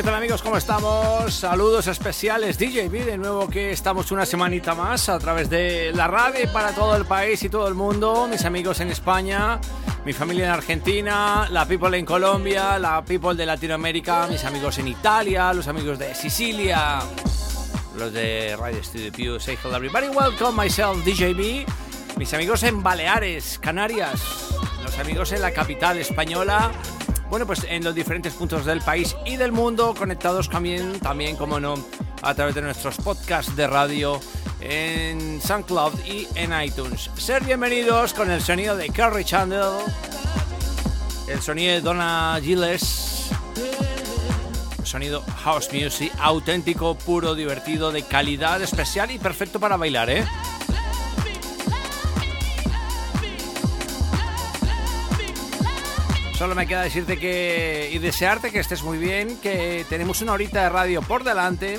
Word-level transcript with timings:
¿Qué 0.00 0.04
tal 0.04 0.14
amigos? 0.14 0.40
¿Cómo 0.40 0.56
estamos? 0.56 1.34
Saludos 1.34 1.86
especiales 1.86 2.56
DJB, 2.56 3.04
de 3.04 3.18
nuevo 3.18 3.50
que 3.50 3.70
estamos 3.70 4.10
una 4.10 4.24
semanita 4.24 4.74
más 4.74 5.10
a 5.10 5.18
través 5.18 5.50
de 5.50 5.92
la 5.94 6.08
radio 6.08 6.50
para 6.50 6.72
todo 6.72 6.96
el 6.96 7.04
país 7.04 7.42
y 7.42 7.50
todo 7.50 7.68
el 7.68 7.74
mundo, 7.74 8.26
mis 8.26 8.46
amigos 8.46 8.80
en 8.80 8.88
España, 8.88 9.60
mi 10.06 10.14
familia 10.14 10.46
en 10.46 10.52
Argentina, 10.52 11.48
la 11.50 11.66
people 11.66 11.98
en 11.98 12.06
Colombia, 12.06 12.78
la 12.78 13.04
people 13.04 13.34
de 13.34 13.44
Latinoamérica, 13.44 14.26
mis 14.26 14.42
amigos 14.46 14.78
en 14.78 14.88
Italia, 14.88 15.52
los 15.52 15.68
amigos 15.68 15.98
de 15.98 16.14
Sicilia, 16.14 17.00
los 17.94 18.10
de 18.10 18.56
Radio 18.56 18.82
Studio 18.82 19.12
Pew, 19.12 19.38
say 19.38 19.58
hello 19.62 19.76
everybody, 19.76 20.08
welcome 20.08 20.56
myself 20.56 20.96
DJB, 21.04 21.66
mis 22.16 22.32
amigos 22.32 22.62
en 22.62 22.82
Baleares, 22.82 23.58
Canarias, 23.58 24.48
los 24.82 24.98
amigos 24.98 25.32
en 25.32 25.42
la 25.42 25.50
capital 25.50 25.98
española, 25.98 26.72
bueno, 27.30 27.46
pues 27.46 27.64
en 27.68 27.84
los 27.84 27.94
diferentes 27.94 28.34
puntos 28.34 28.64
del 28.64 28.80
país 28.80 29.16
y 29.24 29.36
del 29.36 29.52
mundo, 29.52 29.94
conectados 29.96 30.50
también, 30.50 30.98
también 30.98 31.36
como 31.36 31.60
no, 31.60 31.74
a 32.22 32.34
través 32.34 32.56
de 32.56 32.62
nuestros 32.62 32.96
podcasts 32.96 33.54
de 33.54 33.68
radio 33.68 34.20
en 34.60 35.40
SoundCloud 35.40 35.92
y 36.04 36.26
en 36.34 36.52
iTunes. 36.60 37.08
Ser 37.16 37.44
bienvenidos 37.44 38.14
con 38.14 38.32
el 38.32 38.42
sonido 38.42 38.76
de 38.76 38.88
Carrie 38.88 39.24
Chandler, 39.24 39.62
el 41.28 41.40
sonido 41.40 41.74
de 41.74 41.80
Donna 41.80 42.36
Gilles, 42.42 43.30
sonido 44.82 45.22
house 45.44 45.68
music, 45.72 46.12
auténtico, 46.18 46.98
puro, 46.98 47.36
divertido, 47.36 47.92
de 47.92 48.02
calidad 48.02 48.60
especial 48.60 49.12
y 49.12 49.20
perfecto 49.20 49.60
para 49.60 49.76
bailar, 49.76 50.10
¿eh? 50.10 50.26
Solo 56.40 56.54
me 56.54 56.66
queda 56.66 56.80
decirte 56.80 57.18
que 57.18 57.90
y 57.92 57.98
desearte 57.98 58.50
que 58.50 58.60
estés 58.60 58.82
muy 58.82 58.96
bien, 58.96 59.36
que 59.42 59.84
tenemos 59.90 60.22
una 60.22 60.32
horita 60.32 60.62
de 60.62 60.70
radio 60.70 61.02
por 61.02 61.22
delante, 61.22 61.78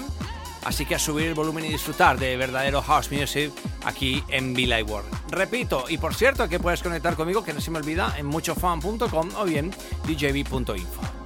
así 0.63 0.85
que 0.85 0.93
a 0.93 0.99
subir 0.99 1.29
el 1.29 1.33
volumen 1.33 1.65
y 1.65 1.69
disfrutar 1.69 2.19
de 2.19 2.37
verdadero 2.37 2.79
house 2.83 3.11
music 3.11 3.51
aquí 3.83 4.23
en 4.27 4.53
Live 4.53 4.83
World. 4.83 5.09
Repito, 5.31 5.85
y 5.89 5.97
por 5.97 6.13
cierto 6.13 6.47
que 6.47 6.59
puedes 6.59 6.83
conectar 6.83 7.15
conmigo, 7.15 7.43
que 7.43 7.53
no 7.53 7.59
se 7.59 7.71
me 7.71 7.79
olvida, 7.79 8.13
en 8.19 8.27
muchofan.com 8.27 9.29
o 9.35 9.45
bien 9.45 9.71
djb.info. 10.05 11.20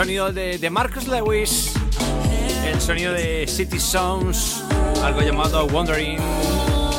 sonido 0.00 0.32
de, 0.32 0.70
Marcus 0.70 1.06
Lewis, 1.08 1.74
el 2.64 2.80
sonido 2.80 3.12
de 3.12 3.46
City 3.46 3.78
Sounds, 3.78 4.64
algo 5.04 5.20
llamado 5.20 5.66
Wandering, 5.66 6.18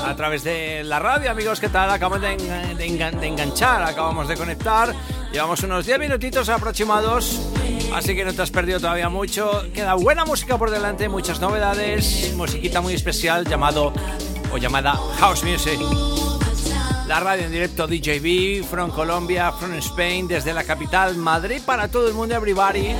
a 0.05 0.15
través 0.15 0.43
de 0.43 0.83
la 0.83 0.99
radio, 0.99 1.31
amigos, 1.31 1.59
¿qué 1.59 1.67
tal? 1.67 1.89
Acabamos 1.89 2.21
de, 2.21 2.37
de, 2.37 3.11
de 3.11 3.27
enganchar, 3.27 3.81
acabamos 3.81 4.27
de 4.27 4.37
conectar, 4.37 4.93
llevamos 5.33 5.63
unos 5.63 5.87
10 5.87 5.97
minutitos 5.97 6.47
aproximados, 6.49 7.41
así 7.95 8.15
que 8.15 8.23
no 8.23 8.33
te 8.33 8.43
has 8.43 8.51
perdido 8.51 8.79
todavía 8.79 9.09
mucho, 9.09 9.63
queda 9.73 9.95
buena 9.95 10.23
música 10.23 10.59
por 10.59 10.69
delante, 10.69 11.09
muchas 11.09 11.39
novedades, 11.39 12.31
musiquita 12.35 12.81
muy 12.81 12.93
especial 12.93 13.47
llamado 13.47 13.93
o 14.53 14.59
llamada 14.59 14.93
House 15.17 15.43
Music. 15.43 15.79
La 17.11 17.19
radio 17.19 17.43
en 17.43 17.51
directo 17.51 17.87
DJB, 17.87 18.63
from 18.63 18.89
Colombia, 18.89 19.51
from 19.51 19.73
Spain, 19.79 20.29
desde 20.29 20.53
la 20.53 20.63
capital 20.63 21.17
Madrid 21.17 21.61
para 21.65 21.89
todo 21.89 22.07
el 22.07 22.13
mundo, 22.13 22.35
everybody. 22.35 22.95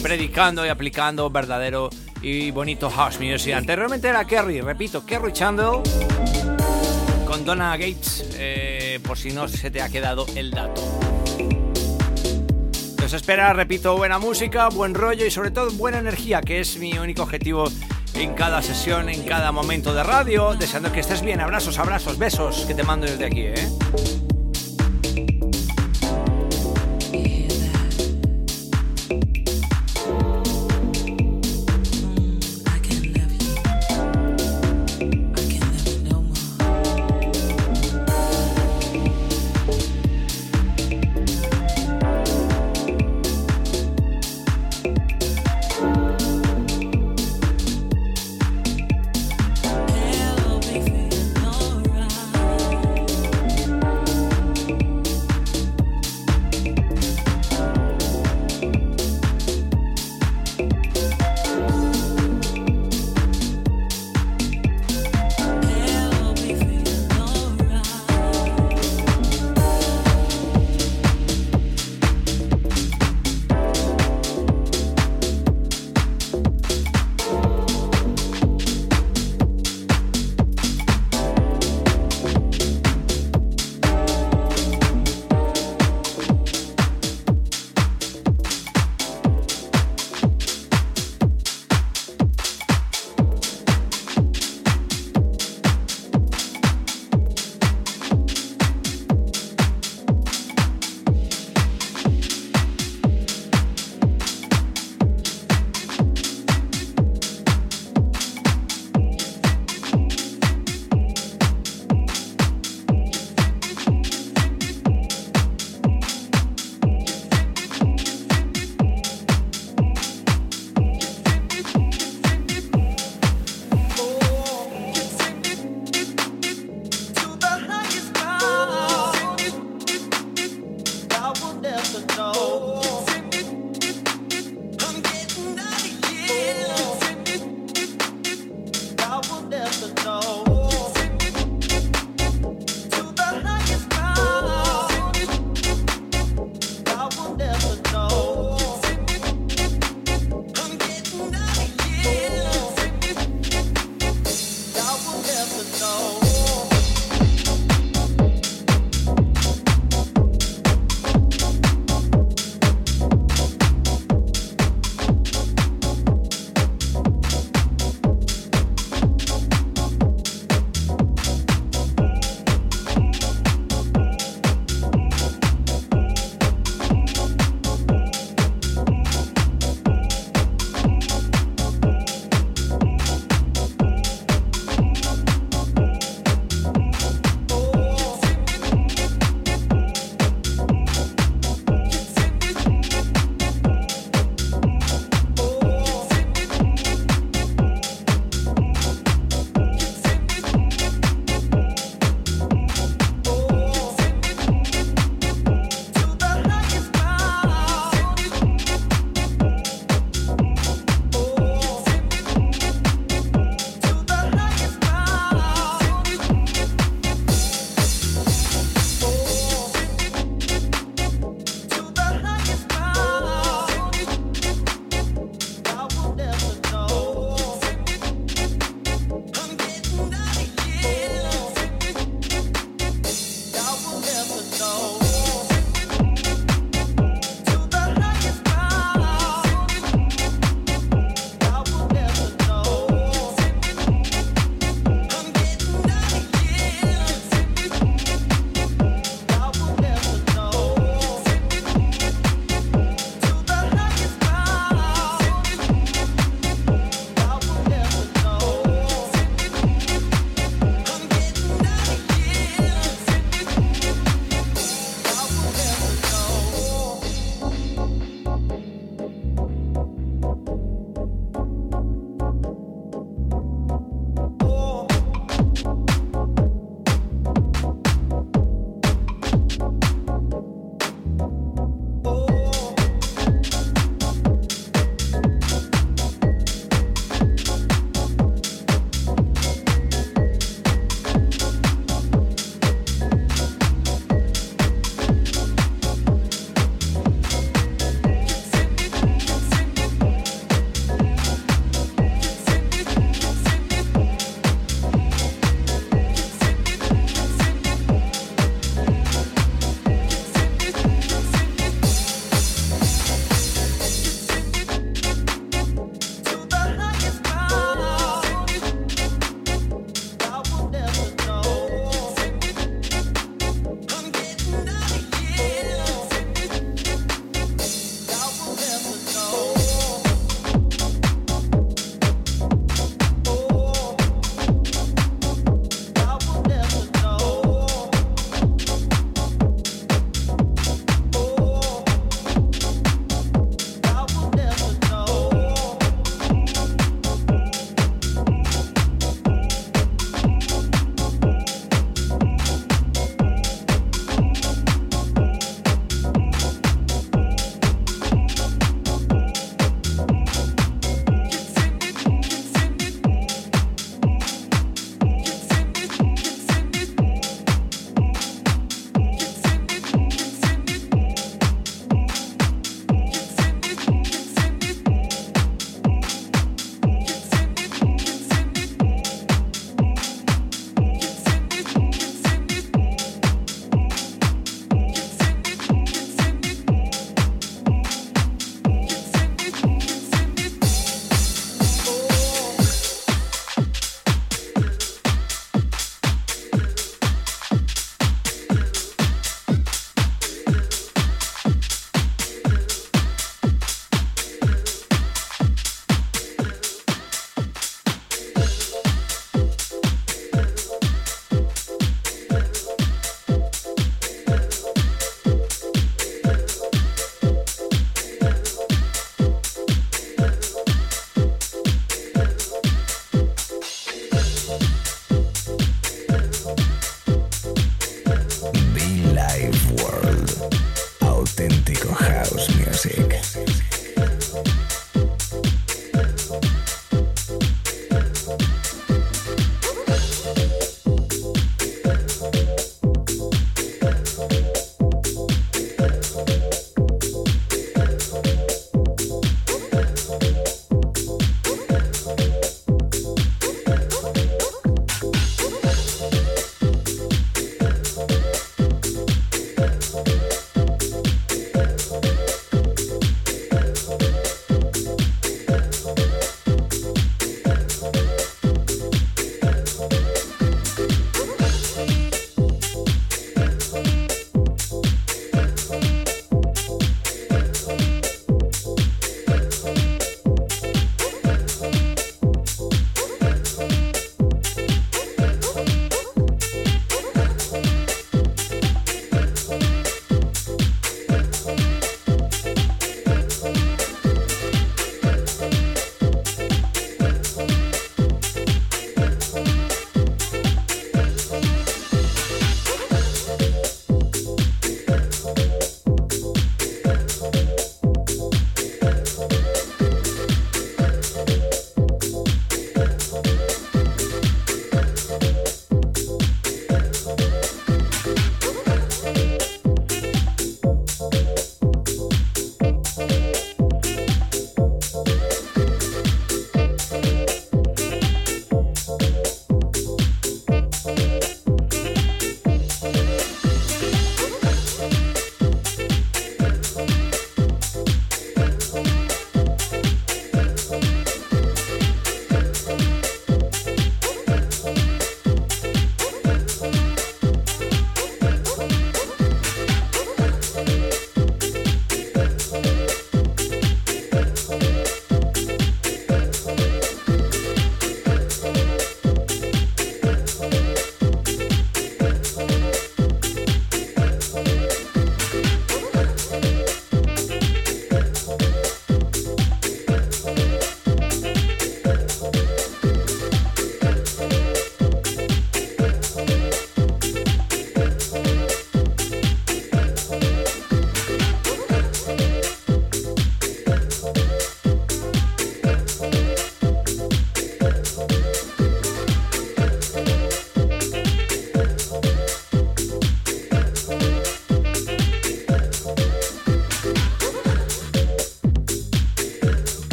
Predicando 0.00 0.64
y 0.64 0.68
aplicando 0.68 1.28
verdadero 1.28 1.90
y 2.22 2.52
bonito 2.52 2.88
house 2.88 3.18
music. 3.18 3.54
Anteriormente 3.54 4.06
era 4.06 4.24
Kerry, 4.24 4.60
repito, 4.60 5.04
Kerry 5.04 5.32
Chandler 5.32 5.82
con 7.26 7.44
Donna 7.44 7.76
Gates, 7.76 8.36
eh, 8.36 9.00
por 9.04 9.18
si 9.18 9.32
no 9.32 9.48
se 9.48 9.72
te 9.72 9.82
ha 9.82 9.88
quedado 9.88 10.24
el 10.36 10.52
dato. 10.52 10.80
Nos 13.00 13.12
espera, 13.12 13.52
repito, 13.52 13.96
buena 13.96 14.20
música, 14.20 14.68
buen 14.68 14.94
rollo 14.94 15.26
y 15.26 15.30
sobre 15.32 15.50
todo 15.50 15.72
buena 15.72 15.98
energía, 15.98 16.40
que 16.40 16.60
es 16.60 16.78
mi 16.78 16.96
único 16.96 17.24
objetivo 17.24 17.64
en 18.14 18.34
cada 18.34 18.62
sesión, 18.62 19.08
en 19.08 19.22
cada 19.24 19.52
momento 19.52 19.94
de 19.94 20.02
radio, 20.02 20.54
deseando 20.54 20.92
que 20.92 21.00
estés 21.00 21.22
bien. 21.22 21.40
Abrazos, 21.40 21.78
abrazos, 21.78 22.18
besos 22.18 22.64
que 22.66 22.74
te 22.74 22.82
mando 22.82 23.06
desde 23.06 23.24
aquí, 23.24 23.42
¿eh? 23.42 24.21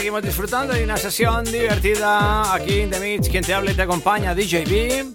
Seguimos 0.00 0.22
disfrutando 0.22 0.72
de 0.72 0.82
una 0.82 0.96
sesión 0.96 1.44
divertida 1.44 2.54
aquí 2.54 2.80
en 2.80 2.88
The 2.88 3.00
Mix. 3.00 3.28
Quien 3.28 3.44
te 3.44 3.52
habla 3.52 3.72
y 3.72 3.74
te 3.74 3.82
acompaña, 3.82 4.34
DJB. 4.34 5.12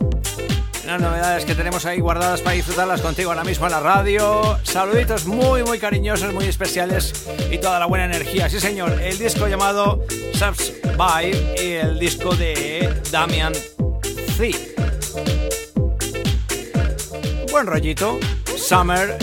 Las 0.86 1.02
novedades 1.02 1.44
que 1.44 1.56
tenemos 1.56 1.88
ahí 1.88 2.00
guardadas 2.00 2.42
para 2.42 2.56
disfrutarlas 2.56 3.02
contigo 3.02 3.32
ahora 3.32 3.44
mismo 3.44 3.66
en 3.66 3.72
la 3.72 3.80
radio. 3.80 4.60
Saluditos 4.62 5.26
muy, 5.26 5.64
muy 5.64 5.80
cariñosos, 5.80 6.32
muy 6.36 6.46
especiales 6.46 7.26
y 7.50 7.58
toda 7.58 7.80
la 7.80 7.88
buena 7.88 8.06
energía. 8.06 8.48
Sí, 8.48 8.60
señor, 8.60 9.02
el 9.02 9.18
disco 9.18 9.48
llamado 9.48 10.06
Subs 10.34 10.74
Vibe 10.84 11.56
y 11.64 11.72
el 11.72 11.98
disco 11.98 12.36
de 12.36 13.02
Damian 13.10 13.56
C. 14.38 14.52
Buen 17.52 17.66
rollito. 17.66 18.20
Summer 18.56 19.18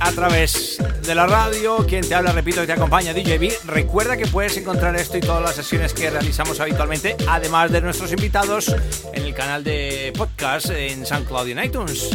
a 0.00 0.12
través 0.12 0.75
de 1.06 1.14
la 1.14 1.26
radio. 1.26 1.86
Quien 1.86 2.06
te 2.06 2.14
habla, 2.14 2.32
repito, 2.32 2.62
y 2.62 2.66
te 2.66 2.72
acompaña, 2.72 3.12
DJB. 3.12 3.66
Recuerda 3.66 4.16
que 4.16 4.26
puedes 4.26 4.56
encontrar 4.56 4.96
esto 4.96 5.16
y 5.16 5.20
todas 5.20 5.42
las 5.42 5.54
sesiones 5.54 5.94
que 5.94 6.10
realizamos 6.10 6.58
habitualmente, 6.58 7.16
además 7.28 7.70
de 7.70 7.80
nuestros 7.80 8.10
invitados, 8.12 8.74
en 9.12 9.22
el 9.22 9.32
canal 9.32 9.62
de 9.62 10.12
podcast 10.16 10.70
en 10.70 11.06
SoundCloud 11.06 11.46
y 11.46 11.52
en 11.52 11.64
iTunes. 11.64 12.10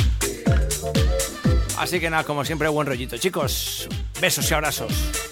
Así 1.78 2.00
que 2.00 2.10
nada, 2.10 2.24
como 2.26 2.44
siempre, 2.44 2.68
buen 2.68 2.86
rollito, 2.86 3.18
chicos. 3.18 3.88
Besos 4.20 4.52
y 4.52 4.54
abrazos. 4.54 5.31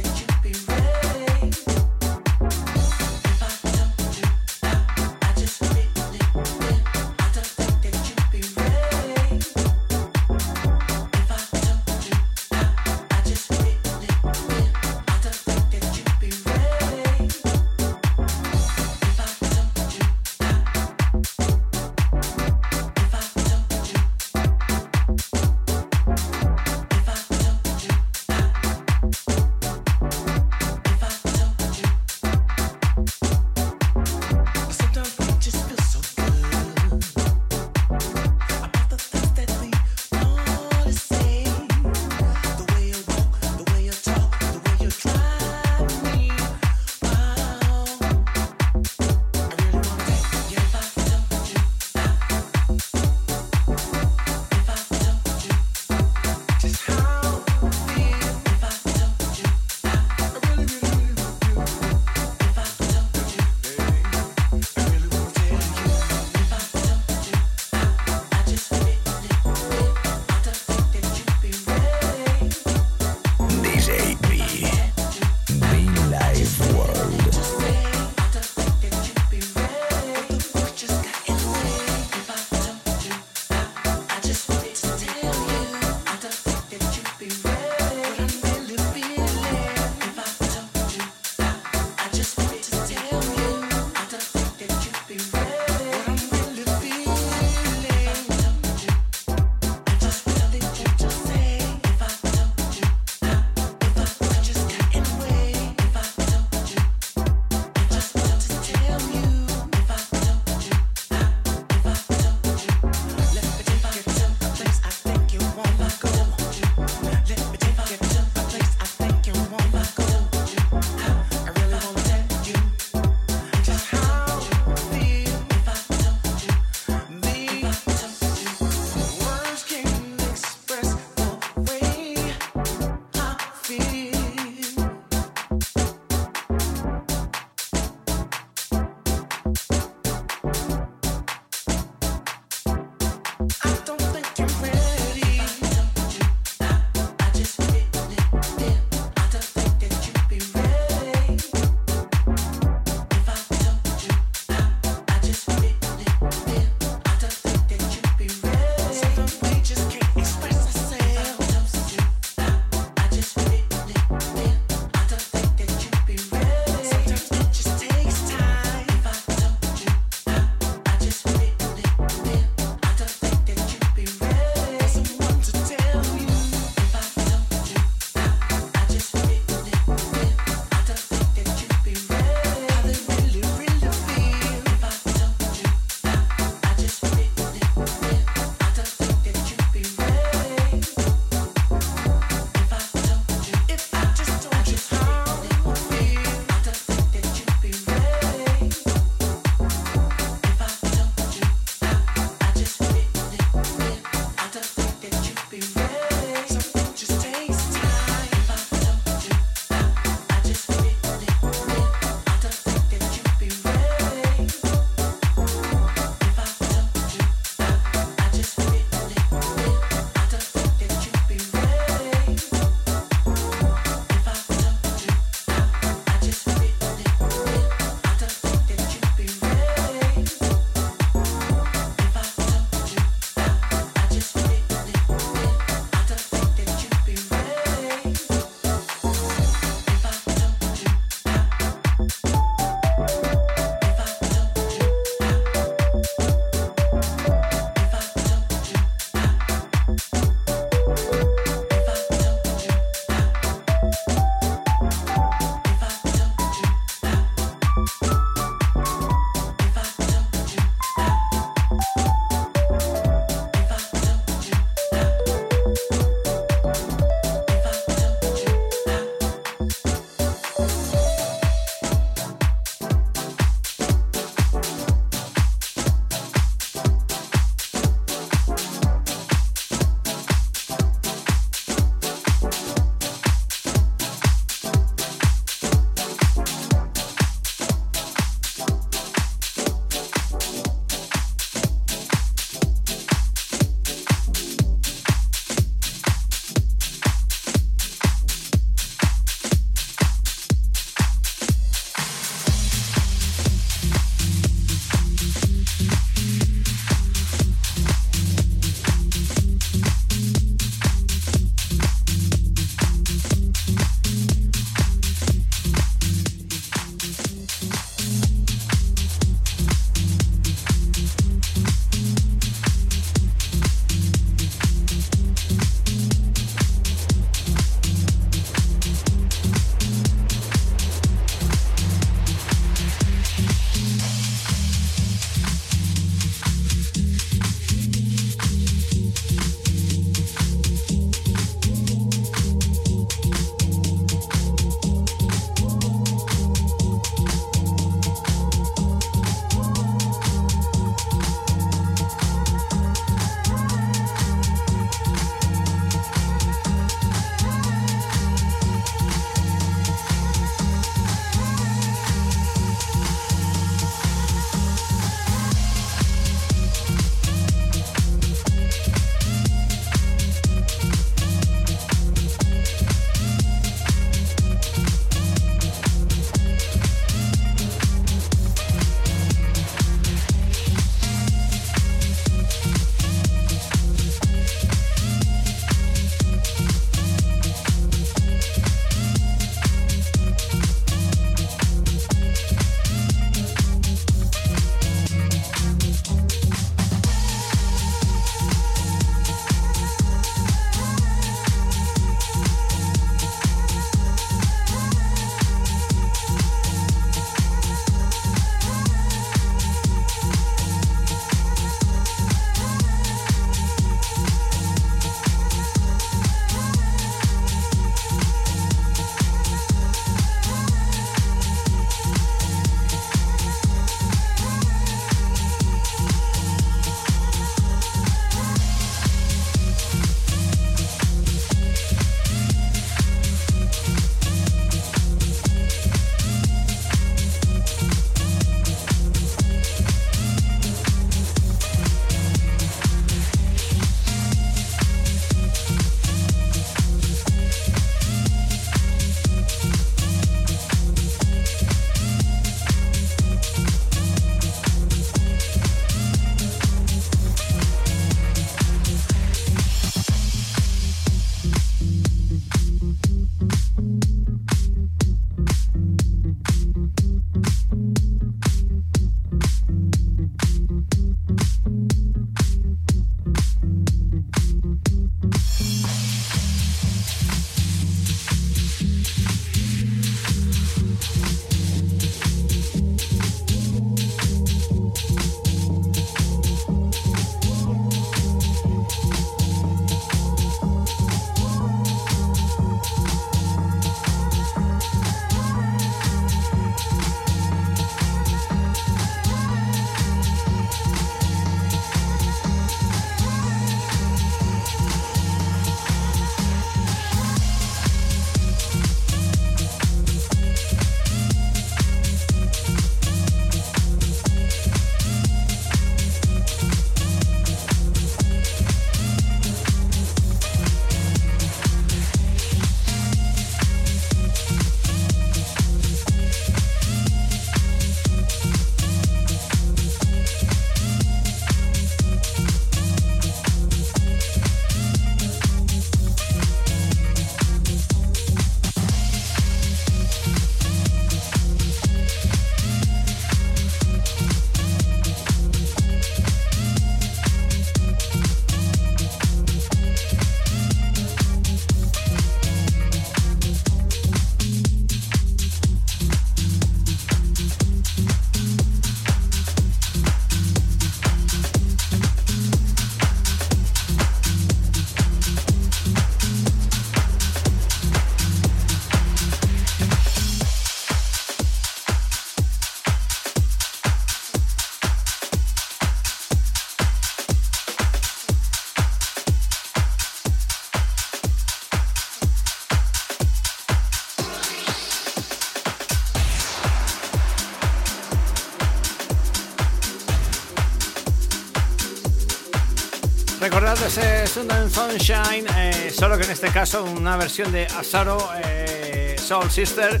Ese 594.32 594.40
Sunday 594.40 594.70
Sunshine, 594.70 595.46
eh, 595.56 595.92
solo 595.94 596.16
que 596.16 596.24
en 596.24 596.30
este 596.30 596.48
caso 596.48 596.84
una 596.84 597.16
versión 597.16 597.52
de 597.52 597.66
Asaro 597.66 598.30
eh, 598.42 599.16
Soul 599.18 599.50
Sister. 599.50 600.00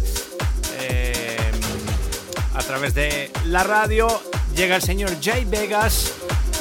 eh, 0.78 1.50
a 2.54 2.58
través 2.60 2.94
de 2.94 3.30
la 3.46 3.62
radio 3.62 4.06
llega 4.54 4.76
el 4.76 4.82
señor 4.82 5.10
Jay 5.22 5.44
Vegas. 5.44 6.14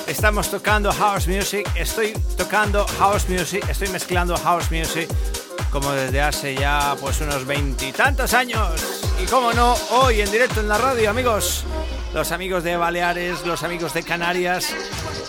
Estamos 0.06 0.52
tocando 0.52 0.92
house 0.92 1.28
music, 1.28 1.70
estoy 1.76 2.14
tocando 2.38 2.86
house 3.00 3.30
music, 3.30 3.66
estoy 3.70 3.88
mezclando 3.90 4.36
house 4.38 4.70
music 4.70 5.08
como 5.72 5.92
desde 5.94 6.22
hace 6.22 6.56
ya 6.56 6.96
pues 7.00 7.22
unos 7.22 7.46
veintitantos 7.46 8.34
años. 8.34 9.02
Y 9.24 9.26
como 9.28 9.54
no, 9.54 9.76
hoy 9.92 10.20
en 10.20 10.30
directo 10.30 10.60
en 10.60 10.68
la 10.68 10.78
radio, 10.78 11.10
amigos. 11.10 11.64
Los 12.14 12.34
amigos 12.34 12.66
de 12.66 12.76
Baleares, 12.76 13.46
los 13.46 13.64
amigos 13.64 13.94
de 13.94 14.04
Canarias, 14.04 14.68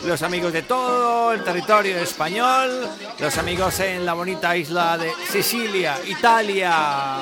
los 0.04 0.22
amigos 0.22 0.52
de 0.52 0.62
todo 0.62 1.32
el 1.32 1.44
territorio 1.44 1.98
español, 1.98 2.88
los 3.18 3.38
amigos 3.38 3.78
en 3.80 4.04
la 4.04 4.14
bonita 4.14 4.56
isla 4.56 4.98
de 4.98 5.12
Sicilia, 5.30 5.98
Italia. 6.06 7.18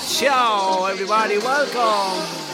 Ciao 0.00 0.88
everybody, 0.88 1.38
welcome. 1.38 2.46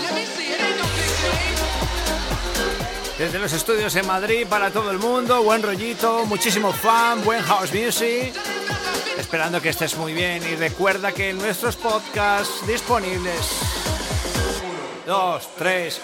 Desde 3.19 3.39
los 3.39 3.53
estudios 3.53 3.95
en 3.97 4.07
Madrid 4.07 4.47
para 4.49 4.71
todo 4.71 4.91
el 4.91 4.99
mundo, 4.99 5.43
buen 5.43 5.63
rollito, 5.63 6.25
muchísimo 6.27 6.73
fan, 6.73 7.23
buen 7.25 7.43
house 7.43 7.73
music. 7.73 8.33
Esperando 9.19 9.61
que 9.61 9.69
estés 9.69 9.97
muy 9.97 10.13
bien 10.13 10.43
y 10.51 10.57
recuerda 10.57 11.13
que 11.13 11.31
en 11.31 11.39
nuestros 11.39 11.77
podcasts 11.77 12.67
disponibles 12.67 13.47
2, 15.07 15.49
3, 15.59 16.01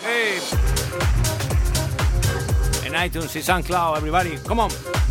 8. 0.52 1.27
in 2.88 2.94
iTunes, 2.94 3.36
SoundCloud, 3.36 3.96
everybody. 3.98 4.36
Come 4.38 4.60
on. 4.60 5.07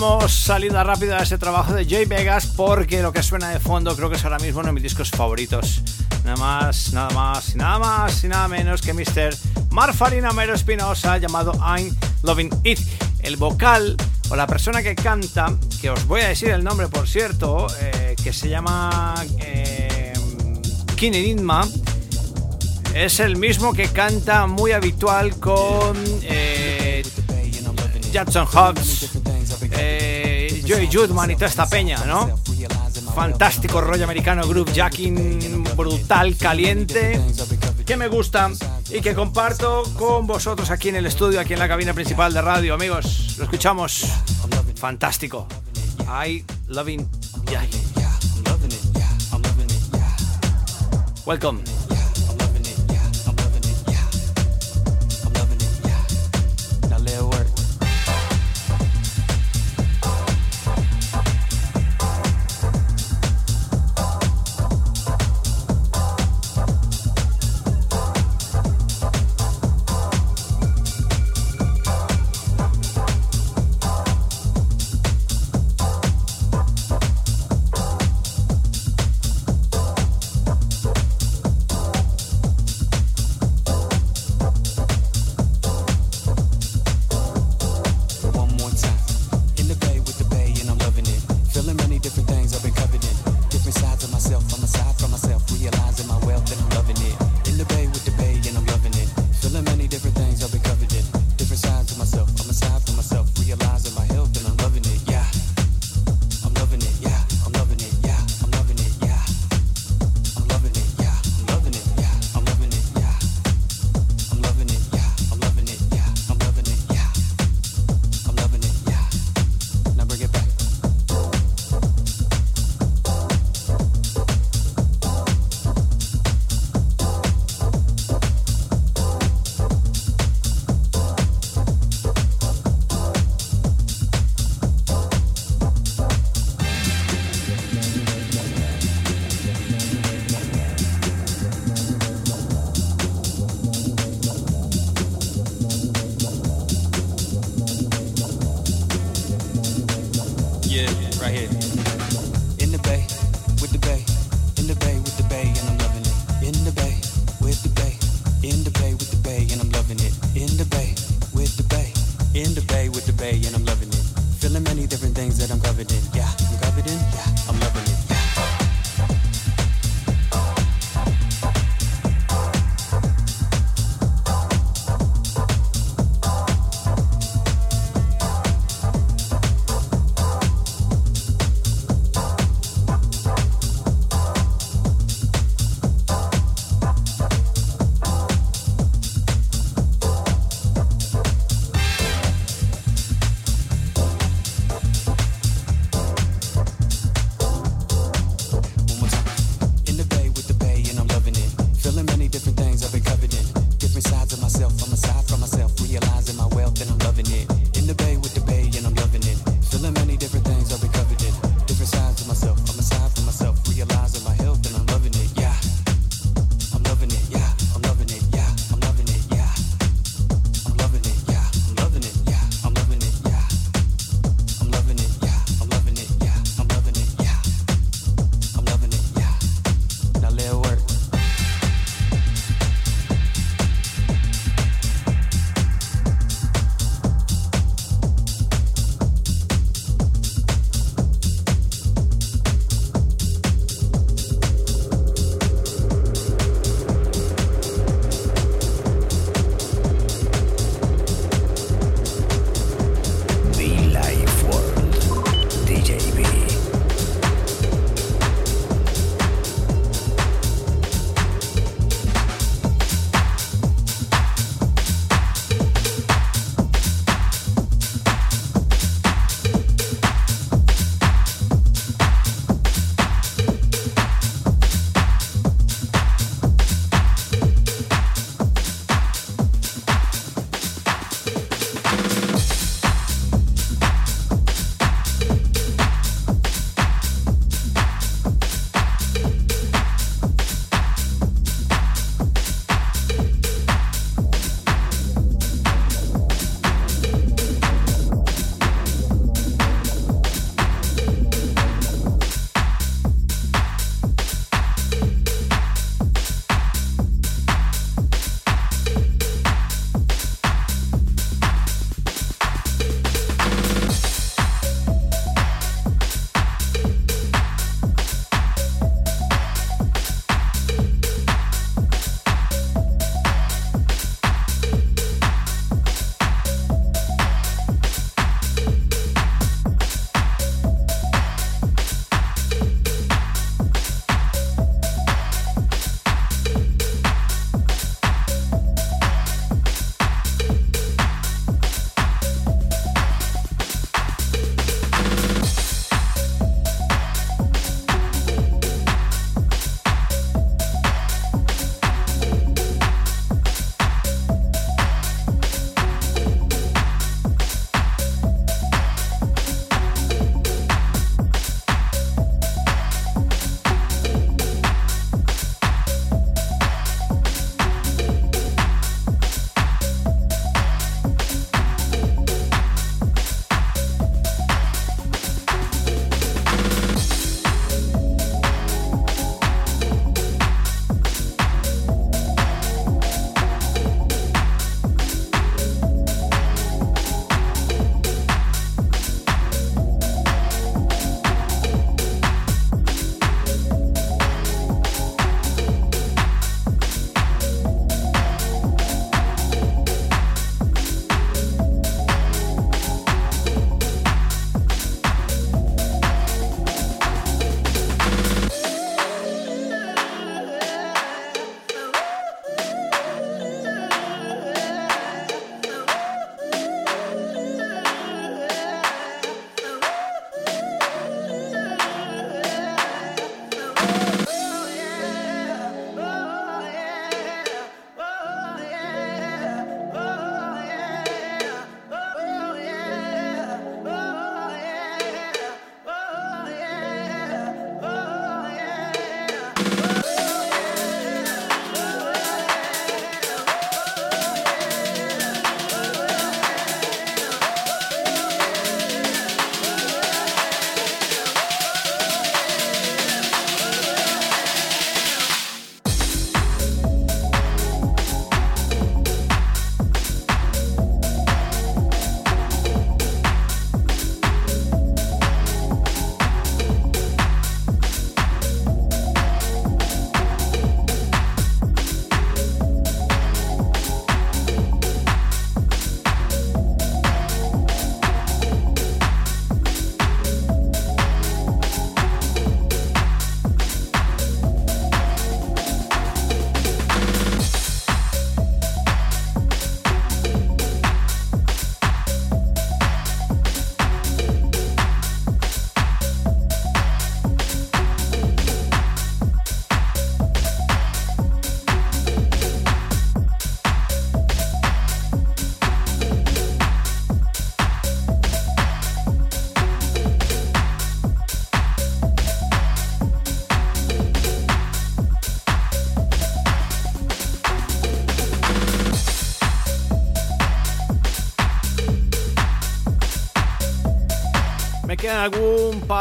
Damos 0.00 0.32
salida 0.32 0.84
rápida 0.84 1.18
a 1.18 1.24
ese 1.24 1.38
trabajo 1.38 1.74
de 1.74 1.84
Jay 1.84 2.04
Vegas 2.04 2.46
porque 2.46 3.02
lo 3.02 3.12
que 3.12 3.20
suena 3.20 3.48
de 3.48 3.58
fondo 3.58 3.96
creo 3.96 4.08
que 4.08 4.14
es 4.14 4.22
ahora 4.22 4.38
mismo 4.38 4.60
uno 4.60 4.68
de 4.68 4.74
mis 4.74 4.84
discos 4.84 5.10
favoritos. 5.10 5.82
Nada 6.24 6.36
más, 6.36 6.92
nada 6.92 7.10
más, 7.10 7.56
nada 7.56 7.78
más 7.80 8.22
y 8.22 8.28
nada 8.28 8.46
menos 8.46 8.80
que 8.80 8.94
Mr. 8.94 9.36
Marfarina 9.70 10.32
Mero 10.32 10.54
Espinosa 10.54 11.18
llamado 11.18 11.52
I'm 11.54 11.92
Loving 12.22 12.50
It. 12.62 12.78
El 13.20 13.38
vocal 13.38 13.96
o 14.28 14.36
la 14.36 14.46
persona 14.46 14.84
que 14.84 14.94
canta, 14.94 15.52
que 15.80 15.90
os 15.90 16.06
voy 16.06 16.20
a 16.20 16.28
decir 16.28 16.50
el 16.50 16.62
nombre 16.62 16.86
por 16.86 17.08
cierto, 17.08 17.66
eh, 17.80 18.14
que 18.22 18.32
se 18.32 18.48
llama 18.48 19.14
eh, 19.40 20.12
es 22.94 23.18
el 23.18 23.36
mismo 23.36 23.72
que 23.72 23.88
canta 23.88 24.46
muy 24.46 24.70
habitual 24.70 25.36
con 25.40 25.96
eh, 26.22 27.02
Jackson 28.12 28.46
Hobbs, 28.46 28.87
Joey 30.68 30.88
Judman 30.92 31.30
y 31.30 31.34
toda 31.34 31.46
esta 31.46 31.66
peña, 31.66 32.04
¿no? 32.04 32.38
Fantástico 33.14 33.80
rollo 33.80 34.04
americano, 34.04 34.46
groove 34.46 34.72
jacking 34.72 35.64
brutal, 35.74 36.36
caliente, 36.36 37.20
que 37.86 37.96
me 37.96 38.08
gusta 38.08 38.50
y 38.90 39.00
que 39.00 39.14
comparto 39.14 39.84
con 39.98 40.26
vosotros 40.26 40.70
aquí 40.70 40.90
en 40.90 40.96
el 40.96 41.06
estudio, 41.06 41.40
aquí 41.40 41.54
en 41.54 41.58
la 41.58 41.68
cabina 41.68 41.94
principal 41.94 42.34
de 42.34 42.42
radio, 42.42 42.74
amigos. 42.74 43.36
Lo 43.38 43.44
escuchamos. 43.44 44.04
Fantástico. 44.76 45.48
I 46.06 46.44
loving 46.68 47.08
yeah. 47.50 47.62
Welcome. 51.24 51.77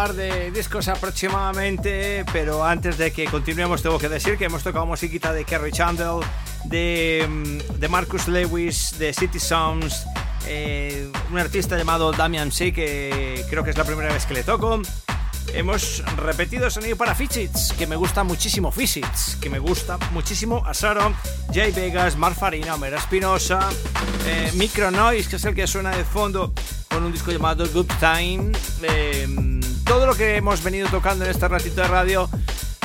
Par 0.08 0.16
de 0.16 0.52
discos 0.52 0.88
aproximadamente, 0.88 2.24
pero 2.32 2.64
antes 2.64 2.98
de 2.98 3.12
que 3.12 3.26
continuemos 3.26 3.82
tengo 3.82 3.98
que 4.00 4.08
decir 4.08 4.38
que 4.38 4.46
hemos 4.46 4.64
tocado 4.64 4.86
musiquita 4.86 5.34
de 5.34 5.44
Kerry 5.44 5.72
Chandler, 5.72 6.26
de, 6.66 7.26
mm, 7.28 7.80
de 7.80 7.88
Marcus 7.90 8.30
Lewis, 8.30 8.98
de 8.98 9.14
City 9.14 9.40
Sounds, 9.40 10.06
eh, 10.46 11.12
un 11.30 11.38
artista 11.38 11.78
llamado 11.78 12.14
Damian 12.14 12.54
C, 12.54 12.72
que 12.72 13.44
creo 13.50 13.66
que 13.66 13.72
es 13.72 13.78
la 13.78 13.84
primera 13.84 14.14
vez 14.14 14.26
que 14.26 14.34
le 14.36 14.44
toco. 14.44 14.82
Hemos 15.54 16.04
repetido 16.16 16.70
sonido 16.70 16.96
para 16.96 17.14
Fidgets, 17.14 17.74
que 17.74 17.86
me 17.86 17.98
gusta 17.98 18.24
muchísimo 18.24 18.72
Fidgets, 18.72 19.38
que 19.42 19.50
me 19.50 19.60
gusta 19.60 19.98
muchísimo 20.12 20.64
Asaro, 20.66 21.14
Jay 21.54 21.72
Vegas, 21.72 22.16
Mar 22.16 22.34
Farina, 22.34 22.76
Homero 22.76 22.98
Espinosa, 22.98 23.60
eh, 24.26 24.52
Micro 24.56 24.90
Noise, 24.90 25.30
que 25.30 25.36
es 25.36 25.46
el 25.46 25.56
que 25.56 25.68
suena 25.68 25.92
de 25.92 26.06
fondo 26.06 26.54
con 26.90 27.04
un 27.04 27.12
disco 27.12 27.32
llamado 27.32 27.68
Good 27.74 27.92
Time. 28.00 28.52
Eh, 28.84 29.57
todo 29.88 30.06
lo 30.06 30.16
que 30.16 30.36
hemos 30.36 30.64
venido 30.64 30.90
tocando 30.90 31.24
en 31.24 31.32
este 31.32 31.48
ratito 31.48 31.82
de 31.82 31.88
radio 31.88 32.30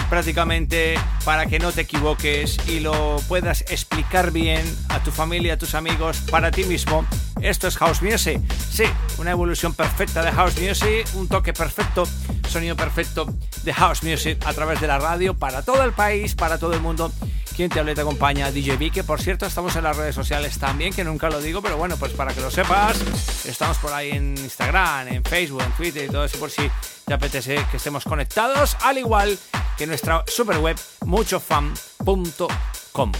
prácticamente 0.08 0.94
para 1.24 1.46
que 1.46 1.58
no 1.58 1.72
te 1.72 1.80
equivoques 1.80 2.58
y 2.68 2.80
lo 2.80 3.16
puedas 3.28 3.62
explicar 3.62 4.30
bien 4.30 4.62
a 4.88 5.02
tu 5.02 5.10
familia, 5.10 5.54
a 5.54 5.56
tus 5.56 5.74
amigos, 5.74 6.18
para 6.30 6.50
ti 6.50 6.64
mismo. 6.64 7.04
Esto 7.40 7.66
es 7.66 7.76
House 7.78 8.02
Music. 8.02 8.40
Sí, 8.70 8.84
una 9.18 9.32
evolución 9.32 9.74
perfecta 9.74 10.22
de 10.22 10.30
House 10.30 10.60
Music, 10.60 11.08
un 11.14 11.28
toque 11.28 11.52
perfecto, 11.52 12.04
sonido 12.48 12.76
perfecto 12.76 13.26
de 13.64 13.72
House 13.72 14.04
Music 14.04 14.38
a 14.46 14.52
través 14.52 14.80
de 14.80 14.86
la 14.86 14.98
radio 14.98 15.34
para 15.34 15.62
todo 15.62 15.82
el 15.82 15.92
país, 15.92 16.34
para 16.36 16.58
todo 16.58 16.72
el 16.74 16.80
mundo. 16.80 17.10
Quien 17.54 17.68
te 17.68 17.80
habla 17.80 17.92
y 17.92 17.94
te 17.94 18.00
acompaña, 18.00 18.50
DJ 18.50 18.76
B, 18.76 18.90
que 18.90 19.04
por 19.04 19.20
cierto 19.20 19.46
estamos 19.46 19.76
en 19.76 19.84
las 19.84 19.96
redes 19.96 20.14
sociales 20.14 20.58
también, 20.58 20.92
que 20.92 21.04
nunca 21.04 21.28
lo 21.28 21.40
digo, 21.40 21.60
pero 21.60 21.76
bueno, 21.76 21.96
pues 21.98 22.12
para 22.12 22.32
que 22.32 22.40
lo 22.40 22.50
sepas, 22.50 22.96
estamos 23.44 23.76
por 23.78 23.92
ahí 23.92 24.10
en 24.10 24.36
Instagram, 24.38 25.08
en 25.08 25.22
Facebook, 25.22 25.62
en 25.62 25.72
Twitter 25.72 26.06
y 26.06 26.08
todo 26.08 26.24
eso 26.24 26.38
por 26.38 26.50
si 26.50 26.62
te 27.04 27.14
apetece 27.14 27.64
que 27.70 27.76
estemos 27.76 28.04
conectados, 28.04 28.76
al 28.80 28.98
igual 28.98 29.38
que 29.76 29.86
nuestra 29.86 30.24
super 30.26 30.58
web 30.58 30.78
muchofan.com. 31.04 33.12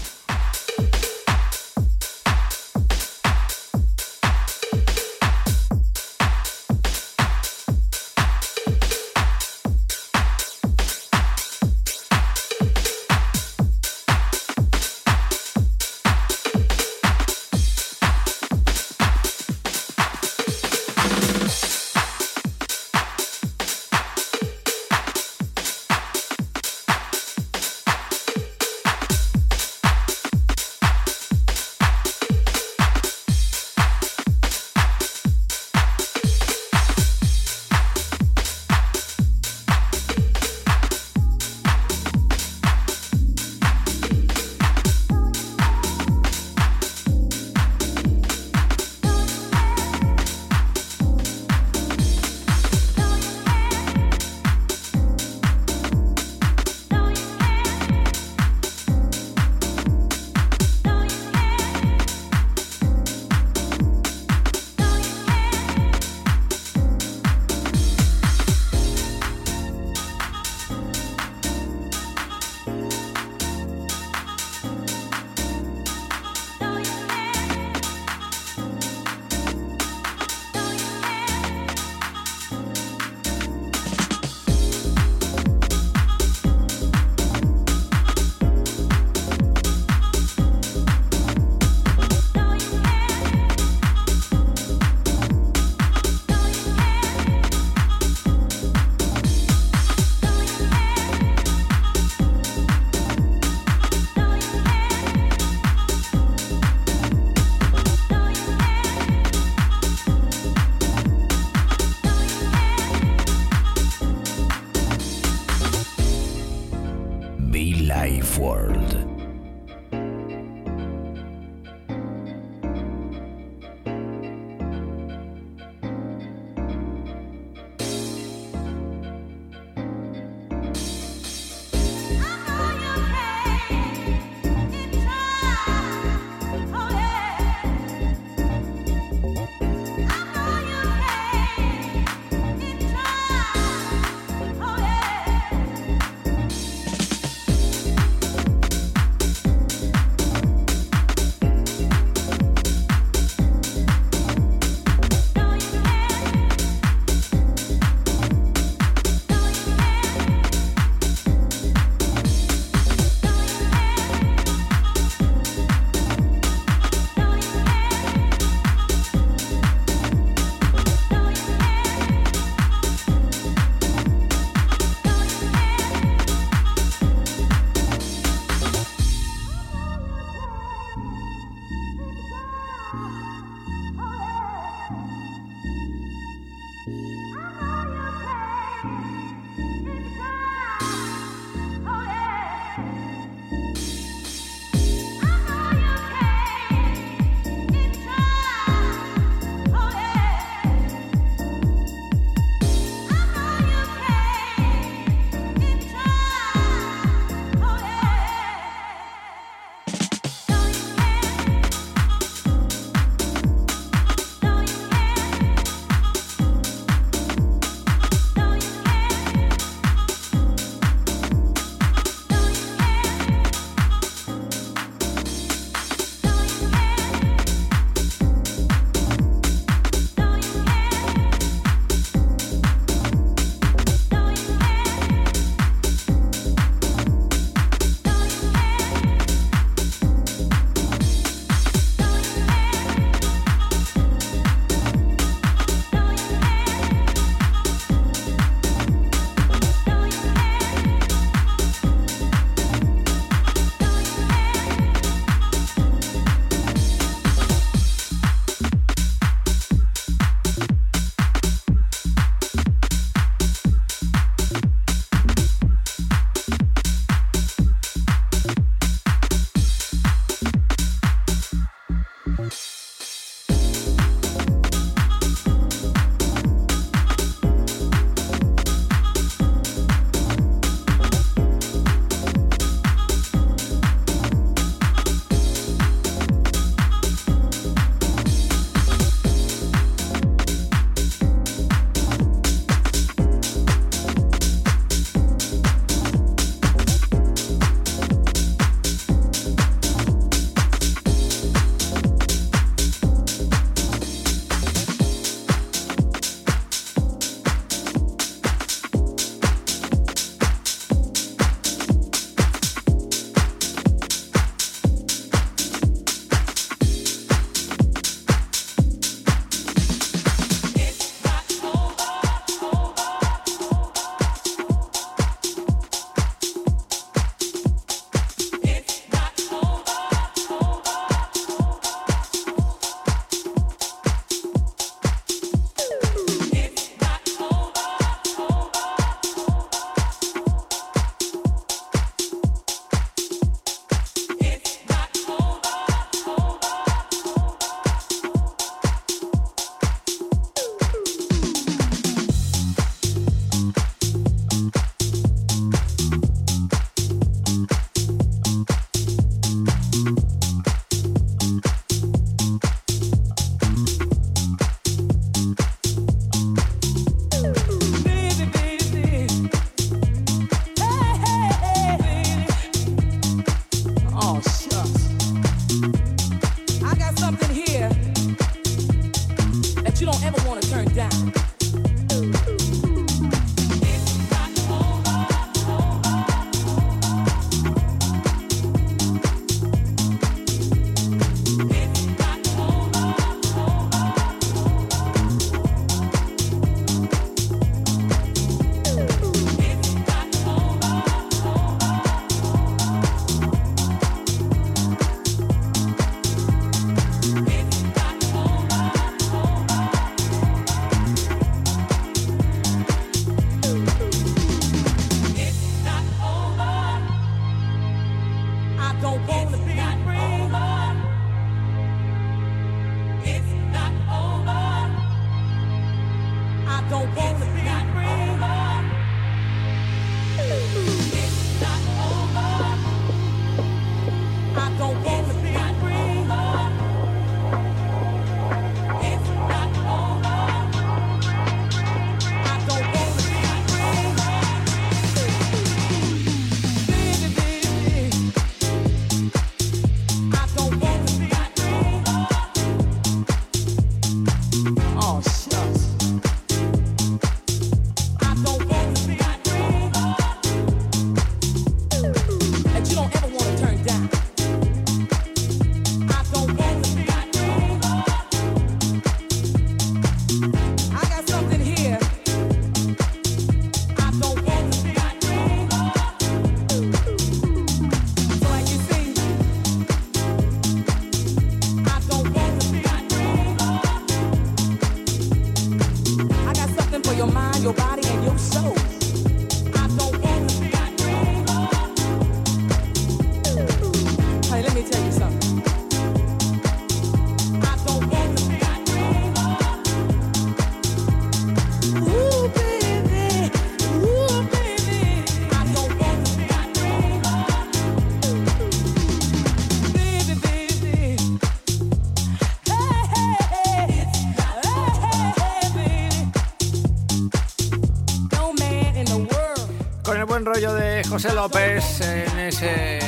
López 521.43 521.99
en, 521.99 522.39
ese, 522.39 522.99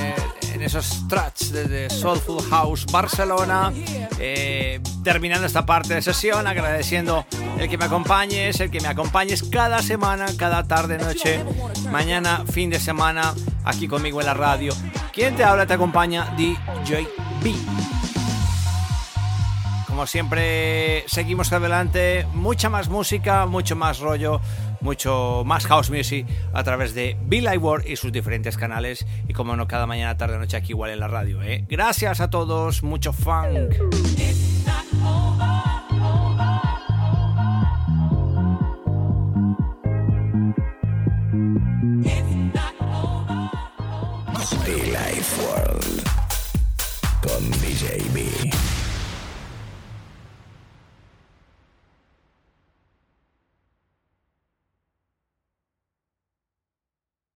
en 0.53 0.61
esos 0.61 1.07
tracks 1.07 1.53
desde 1.53 1.89
Soulful 1.89 2.43
House 2.49 2.85
Barcelona. 2.91 3.71
Eh, 4.19 4.81
terminando 5.05 5.47
esta 5.47 5.65
parte 5.65 5.93
de 5.93 6.01
sesión, 6.01 6.45
agradeciendo 6.45 7.25
el 7.57 7.69
que 7.69 7.77
me 7.77 7.85
acompañes, 7.85 8.59
el 8.59 8.69
que 8.69 8.81
me 8.81 8.89
acompañes 8.89 9.41
cada 9.41 9.81
semana, 9.81 10.25
cada 10.37 10.67
tarde, 10.67 10.97
noche, 10.97 11.45
mañana, 11.89 12.43
fin 12.51 12.69
de 12.69 12.81
semana, 12.81 13.33
aquí 13.63 13.87
conmigo 13.87 14.19
en 14.19 14.25
la 14.25 14.33
radio. 14.33 14.73
Quien 15.13 15.37
te 15.37 15.45
habla 15.45 15.65
te 15.65 15.75
acompaña, 15.75 16.33
DJ 16.35 17.07
B. 17.41 17.55
Como 19.87 20.07
siempre, 20.07 21.05
seguimos 21.07 21.53
adelante, 21.53 22.27
mucha 22.33 22.69
más 22.69 22.89
música, 22.89 23.45
mucho 23.45 23.77
más 23.77 23.99
rollo 23.99 24.41
mucho 24.85 25.43
más 25.45 25.65
house 25.65 25.89
music 25.89 26.27
a 26.53 26.63
través 26.63 26.93
de 26.93 27.17
Bill 27.25 27.47
World 27.57 27.87
y 27.89 27.95
sus 27.97 28.11
diferentes 28.11 28.55
canales 28.55 29.05
y 29.27 29.33
como 29.33 29.55
no 29.55 29.67
cada 29.67 29.87
mañana, 29.87 30.15
tarde, 30.15 30.37
noche 30.37 30.55
aquí 30.55 30.73
igual 30.73 30.91
en 30.91 30.99
la 30.99 31.07
radio. 31.07 31.41
¿eh? 31.41 31.65
Gracias 31.67 32.21
a 32.21 32.29
todos, 32.29 32.83
mucho 32.83 33.11
funk. 33.11 33.73